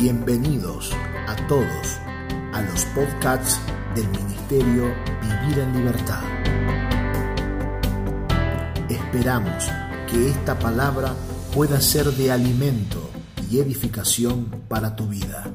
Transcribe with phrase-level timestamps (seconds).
[0.00, 0.92] Bienvenidos
[1.26, 1.98] a todos
[2.54, 3.60] a los podcasts
[3.94, 4.84] del Ministerio
[5.20, 6.22] Vivir en Libertad.
[8.88, 9.70] Esperamos
[10.10, 11.12] que esta palabra
[11.54, 13.10] pueda ser de alimento
[13.50, 15.52] y edificación para tu vida.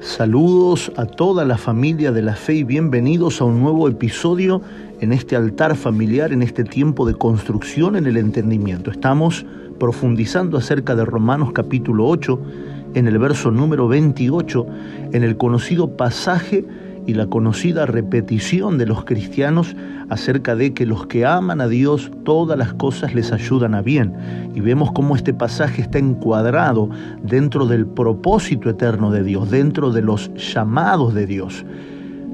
[0.00, 4.60] Saludos a toda la familia de la fe y bienvenidos a un nuevo episodio
[5.00, 8.90] en este altar familiar, en este tiempo de construcción en el entendimiento.
[8.90, 9.46] Estamos
[9.78, 12.40] profundizando acerca de Romanos capítulo 8,
[12.94, 14.66] en el verso número 28,
[15.12, 16.66] en el conocido pasaje
[17.06, 19.74] y la conocida repetición de los cristianos
[20.10, 24.14] acerca de que los que aman a Dios todas las cosas les ayudan a bien.
[24.54, 26.90] Y vemos cómo este pasaje está encuadrado
[27.22, 31.64] dentro del propósito eterno de Dios, dentro de los llamados de Dios.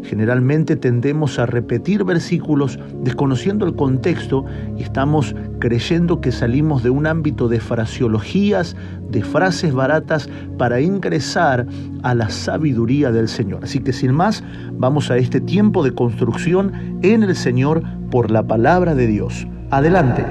[0.08, 4.44] Generalmente tendemos a repetir versículos desconociendo el contexto
[4.78, 8.76] y estamos creyendo que salimos de un ámbito de fraseologías,
[9.10, 11.66] de frases baratas para ingresar
[12.04, 13.64] a la sabiduría del Señor.
[13.64, 18.44] Así que sin más, vamos a este tiempo de construcción en el Señor por la
[18.44, 19.46] palabra de Dios.
[19.70, 20.24] Adelante.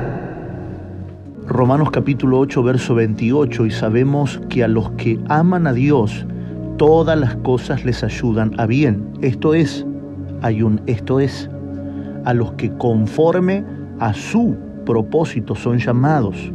[1.48, 6.26] Romanos capítulo 8, verso 28, y sabemos que a los que aman a Dios,
[6.78, 9.08] todas las cosas les ayudan a bien.
[9.22, 9.86] Esto es,
[10.42, 11.50] hay un esto es,
[12.26, 13.64] a los que conforme
[14.00, 16.52] a su propósito son llamados,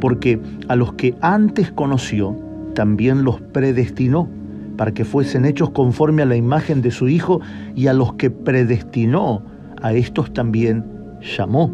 [0.00, 2.36] porque a los que antes conoció,
[2.74, 4.28] también los predestinó
[4.76, 7.40] para que fuesen hechos conforme a la imagen de su Hijo,
[7.76, 9.42] y a los que predestinó,
[9.82, 10.84] a estos también
[11.36, 11.70] llamó,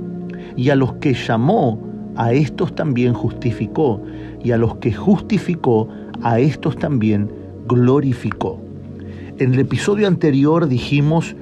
[0.56, 1.80] y a los que llamó,
[2.16, 4.02] a estos también justificó,
[4.42, 5.88] y a los que justificó,
[6.22, 7.30] a estos también
[7.68, 8.58] glorificó.
[9.38, 11.36] En el episodio anterior dijimos,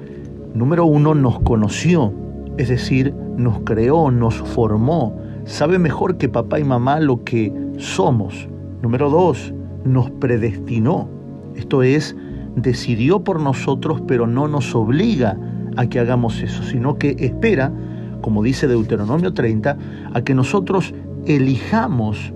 [0.55, 2.13] número uno, nos conoció,
[2.59, 8.49] es decir, nos creó, nos formó, sabe mejor que papá y mamá lo que somos.
[8.83, 9.55] Número dos,
[9.85, 11.09] nos predestinó,
[11.55, 12.15] esto es,
[12.57, 15.39] decidió por nosotros, pero no nos obliga
[15.77, 17.73] a que hagamos eso, sino que espera,
[18.21, 19.77] como dice Deuteronomio 30,
[20.13, 20.93] a que nosotros
[21.27, 22.33] elijamos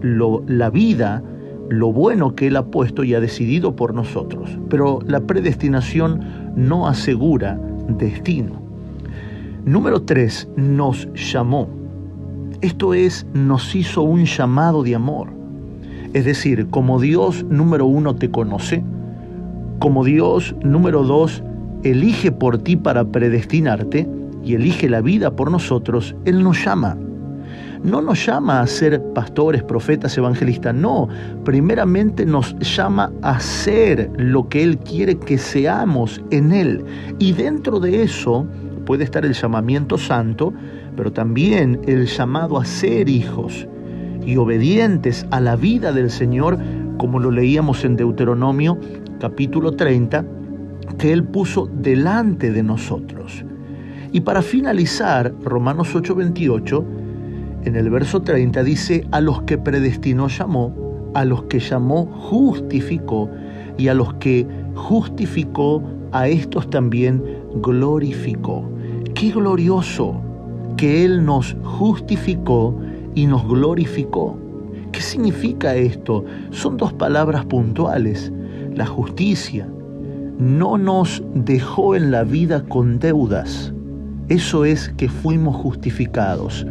[0.00, 1.22] lo, la vida,
[1.68, 4.50] lo bueno que Él ha puesto y ha decidido por nosotros.
[4.68, 6.20] Pero la predestinación
[6.56, 7.58] no asegura
[7.88, 8.60] destino.
[9.64, 11.68] Número tres, nos llamó.
[12.60, 15.28] Esto es, nos hizo un llamado de amor.
[16.12, 18.84] Es decir, como Dios número uno te conoce,
[19.78, 21.42] como Dios número dos
[21.82, 24.08] elige por ti para predestinarte
[24.44, 26.96] y elige la vida por nosotros, Él nos llama
[27.82, 31.08] no nos llama a ser pastores, profetas, evangelistas, no,
[31.44, 36.84] primeramente nos llama a ser lo que Él quiere que seamos en Él.
[37.18, 38.46] Y dentro de eso
[38.86, 40.52] puede estar el llamamiento santo,
[40.96, 43.66] pero también el llamado a ser hijos
[44.24, 46.58] y obedientes a la vida del Señor,
[46.98, 48.78] como lo leíamos en Deuteronomio
[49.18, 50.24] capítulo 30,
[50.98, 53.44] que Él puso delante de nosotros.
[54.12, 57.01] Y para finalizar, Romanos 8:28,
[57.64, 60.74] en el verso 30 dice, a los que predestinó llamó,
[61.14, 63.30] a los que llamó justificó,
[63.78, 67.22] y a los que justificó, a estos también
[67.56, 68.68] glorificó.
[69.14, 70.20] Qué glorioso
[70.76, 72.78] que Él nos justificó
[73.14, 74.36] y nos glorificó.
[74.90, 76.24] ¿Qué significa esto?
[76.50, 78.30] Son dos palabras puntuales.
[78.74, 79.66] La justicia
[80.38, 83.72] no nos dejó en la vida con deudas
[84.32, 86.66] eso es que fuimos justificados.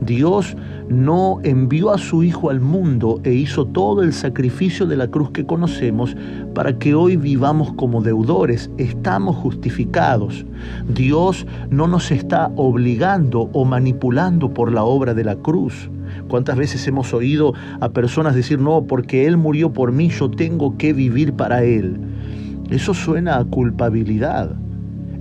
[0.00, 0.56] Dios
[0.88, 5.30] no envió a su Hijo al mundo e hizo todo el sacrificio de la cruz
[5.30, 6.16] que conocemos
[6.54, 8.70] para que hoy vivamos como deudores.
[8.78, 10.44] Estamos justificados.
[10.88, 15.90] Dios no nos está obligando o manipulando por la obra de la cruz.
[16.28, 20.76] ¿Cuántas veces hemos oído a personas decir, no, porque Él murió por mí, yo tengo
[20.76, 21.98] que vivir para Él?
[22.70, 24.56] Eso suena a culpabilidad.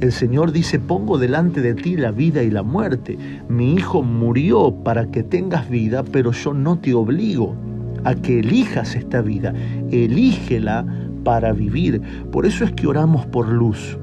[0.03, 3.17] El Señor dice, pongo delante de ti la vida y la muerte.
[3.47, 7.55] Mi Hijo murió para que tengas vida, pero yo no te obligo
[8.03, 9.53] a que elijas esta vida.
[9.91, 10.85] Elígela
[11.23, 12.01] para vivir.
[12.33, 13.97] Por eso es que oramos por luz.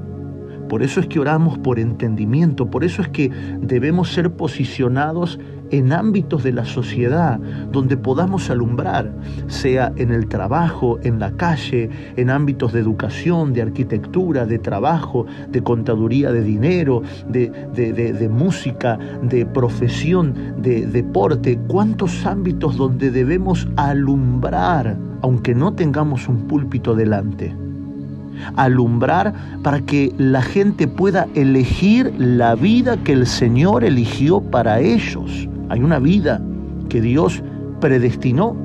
[0.69, 3.29] Por eso es que oramos por entendimiento, por eso es que
[3.61, 5.37] debemos ser posicionados
[5.71, 7.39] en ámbitos de la sociedad
[7.71, 9.11] donde podamos alumbrar,
[9.47, 15.25] sea en el trabajo, en la calle, en ámbitos de educación, de arquitectura, de trabajo,
[15.49, 21.59] de contaduría de dinero, de, de, música, de profesión, de deporte.
[21.67, 27.55] ¿Cuántos ámbitos donde debemos alumbrar, aunque no tengamos un púlpito delante?
[28.55, 35.47] alumbrar para que la gente pueda elegir la vida que el Señor eligió para ellos.
[35.71, 36.41] Hay una vida
[36.89, 37.41] que Dios
[37.79, 38.57] predestinó,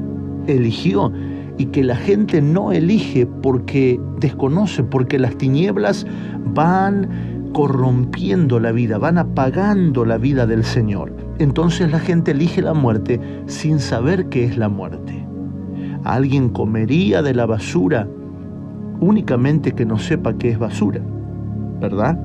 [0.49, 1.12] eligió
[1.56, 6.05] y que la gente no elige porque desconoce, porque las tinieblas
[6.53, 11.14] van corrompiendo la vida, van apagando la vida del Señor.
[11.38, 15.25] Entonces la gente elige la muerte sin saber qué es la muerte.
[16.03, 18.08] Alguien comería de la basura
[18.99, 21.00] únicamente que no sepa qué es basura,
[21.81, 22.19] ¿verdad?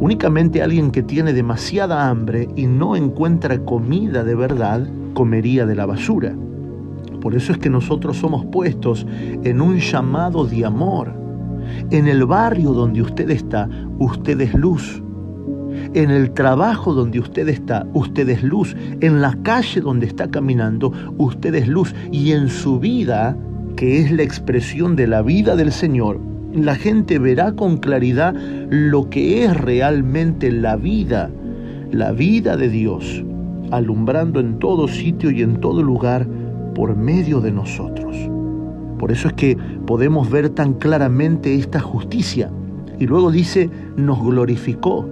[0.00, 5.86] Únicamente alguien que tiene demasiada hambre y no encuentra comida de verdad comería de la
[5.86, 6.34] basura.
[7.20, 9.06] Por eso es que nosotros somos puestos
[9.44, 11.14] en un llamado de amor.
[11.90, 13.68] En el barrio donde usted está,
[13.98, 15.02] usted es luz.
[15.94, 18.76] En el trabajo donde usted está, usted es luz.
[19.00, 21.94] En la calle donde está caminando, usted es luz.
[22.10, 23.36] Y en su vida,
[23.76, 26.20] que es la expresión de la vida del Señor,
[26.54, 28.34] la gente verá con claridad
[28.70, 31.30] lo que es realmente la vida,
[31.90, 33.24] la vida de Dios,
[33.72, 36.26] alumbrando en todo sitio y en todo lugar
[36.74, 38.16] por medio de nosotros.
[38.98, 42.50] Por eso es que podemos ver tan claramente esta justicia.
[43.00, 45.08] Y luego dice, nos glorificó.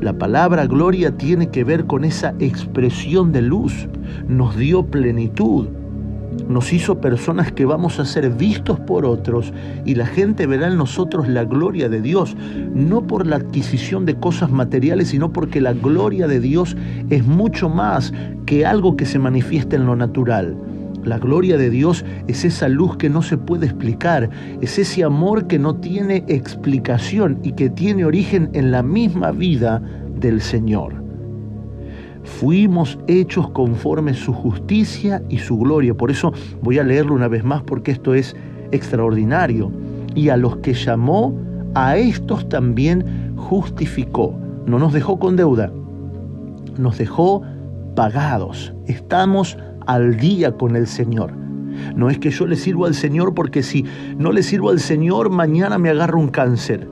[0.00, 3.88] La palabra gloria tiene que ver con esa expresión de luz.
[4.26, 5.68] Nos dio plenitud.
[6.48, 9.52] Nos hizo personas que vamos a ser vistos por otros
[9.84, 12.36] y la gente verá en nosotros la gloria de Dios,
[12.74, 16.76] no por la adquisición de cosas materiales, sino porque la gloria de Dios
[17.10, 18.12] es mucho más
[18.46, 20.56] que algo que se manifiesta en lo natural.
[21.04, 24.30] La gloria de Dios es esa luz que no se puede explicar,
[24.60, 29.82] es ese amor que no tiene explicación y que tiene origen en la misma vida
[30.20, 31.01] del Señor.
[32.24, 35.94] Fuimos hechos conforme su justicia y su gloria.
[35.94, 36.32] Por eso
[36.62, 38.36] voy a leerlo una vez más porque esto es
[38.70, 39.70] extraordinario.
[40.14, 41.34] Y a los que llamó,
[41.74, 44.34] a estos también justificó.
[44.66, 45.72] No nos dejó con deuda,
[46.78, 47.42] nos dejó
[47.96, 48.72] pagados.
[48.86, 51.32] Estamos al día con el Señor.
[51.96, 53.84] No es que yo le sirvo al Señor porque si
[54.16, 56.91] no le sirvo al Señor, mañana me agarro un cáncer.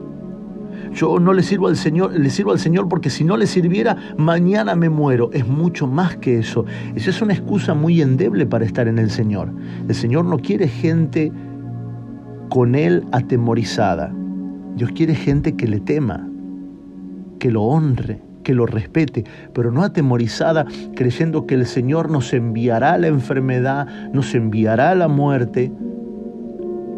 [0.93, 3.95] Yo no le sirvo al Señor, le sirvo al Señor porque si no le sirviera,
[4.17, 5.29] mañana me muero.
[5.31, 6.65] Es mucho más que eso.
[6.95, 9.53] Esa es una excusa muy endeble para estar en el Señor.
[9.87, 11.31] El Señor no quiere gente
[12.49, 14.13] con Él atemorizada.
[14.75, 16.29] Dios quiere gente que le tema,
[17.39, 19.23] que lo honre, que lo respete,
[19.53, 20.65] pero no atemorizada
[20.95, 25.71] creyendo que el Señor nos enviará la enfermedad, nos enviará la muerte.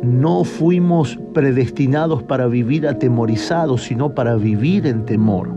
[0.04, 5.50] No fuimos predestinados para vivir atemorizados, sino para vivir en temor.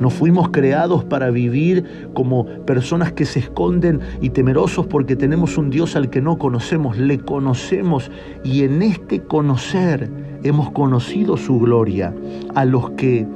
[0.00, 5.70] No fuimos creados para vivir como personas que se esconden y temerosos porque tenemos un
[5.70, 8.10] Dios al que no conocemos, le conocemos
[8.42, 10.10] y en este conocer
[10.42, 12.12] hemos conocido su gloria.
[12.54, 13.26] A los que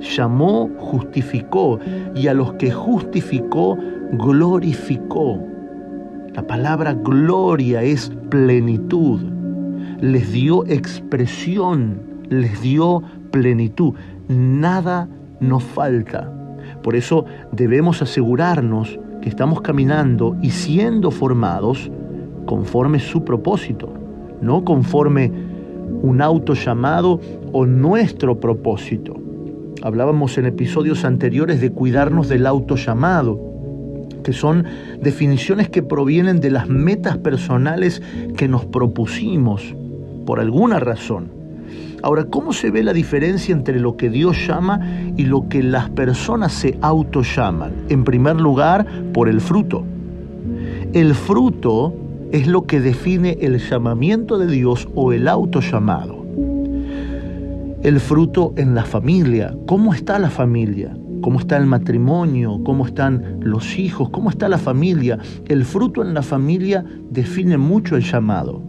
[0.00, 1.78] llamó, justificó,
[2.14, 3.76] y a los que justificó,
[4.12, 5.38] glorificó.
[6.34, 9.39] La palabra gloria es plenitud.
[10.00, 13.94] Les dio expresión, les dio plenitud.
[14.28, 15.08] Nada
[15.40, 16.32] nos falta.
[16.82, 21.90] Por eso debemos asegurarnos que estamos caminando y siendo formados
[22.46, 23.92] conforme su propósito,
[24.40, 25.30] no conforme
[26.02, 27.20] un auto llamado
[27.52, 29.16] o nuestro propósito.
[29.82, 33.49] Hablábamos en episodios anteriores de cuidarnos del autollamado,
[34.22, 34.64] que son
[35.02, 38.02] definiciones que provienen de las metas personales
[38.36, 39.74] que nos propusimos
[40.26, 41.30] por alguna razón.
[42.02, 44.80] Ahora, ¿cómo se ve la diferencia entre lo que Dios llama
[45.16, 47.72] y lo que las personas se autollaman?
[47.88, 49.84] En primer lugar, por el fruto.
[50.92, 51.94] El fruto
[52.32, 56.20] es lo que define el llamamiento de Dios o el autollamado
[57.82, 59.56] el fruto en la familia.
[59.66, 60.94] ¿Cómo está la familia?
[61.22, 62.60] ¿Cómo está el matrimonio?
[62.64, 64.08] ¿Cómo están los hijos?
[64.10, 65.18] ¿Cómo está la familia?
[65.48, 68.62] El fruto en la familia define mucho el llamado.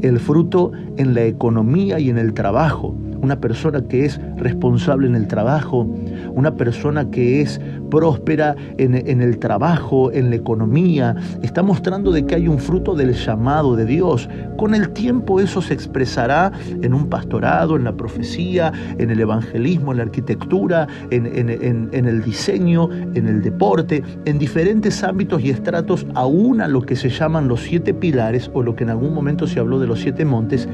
[0.00, 5.14] El fruto en la economía y en el trabajo una persona que es responsable en
[5.14, 5.86] el trabajo,
[6.34, 7.60] una persona que es
[7.90, 13.12] próspera en, el trabajo, en la economía, está mostrando de que hay un fruto del
[13.14, 14.28] llamado de Dios.
[14.56, 19.90] Con el tiempo eso se expresará en un pastorado, en la profecía, en el evangelismo,
[19.90, 26.06] en la arquitectura, en, en el diseño, en el deporte, en diferentes ámbitos y estratos,
[26.14, 29.46] aún a lo que se llaman los siete pilares o lo que en algún momento
[29.46, 30.68] se habló de los siete montes,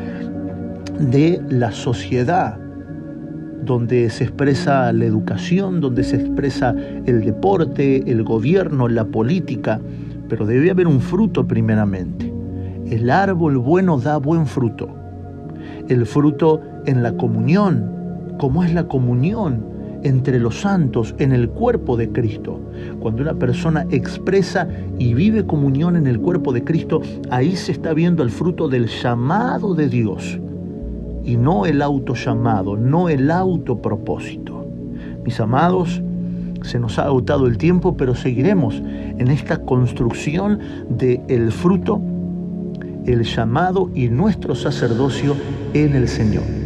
[0.98, 2.58] de la sociedad,
[3.64, 6.74] donde se expresa la educación, donde se expresa
[7.04, 9.80] el deporte, el gobierno, la política,
[10.28, 12.32] pero debe haber un fruto primeramente.
[12.86, 14.94] El árbol bueno da buen fruto.
[15.88, 19.64] el fruto en la comunión, como es la comunión
[20.02, 22.60] entre los santos en el cuerpo de Cristo.
[22.98, 27.92] Cuando una persona expresa y vive comunión en el cuerpo de Cristo, ahí se está
[27.94, 30.40] viendo el fruto del llamado de Dios
[31.26, 34.66] y no el auto llamado, no el autopropósito.
[35.25, 36.00] Mis amados,
[36.62, 42.00] se nos ha agotado el tiempo, pero seguiremos en esta construcción del el fruto,
[43.06, 45.35] el llamado y nuestro sacerdocio
[45.75, 46.65] en el Señor.